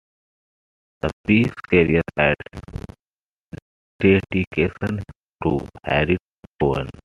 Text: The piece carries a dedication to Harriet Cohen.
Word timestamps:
The 1.01 1.11
piece 1.27 1.53
carries 1.69 2.01
a 2.17 2.33
dedication 4.01 4.99
to 5.43 5.59
Harriet 5.83 6.17
Cohen. 6.59 6.89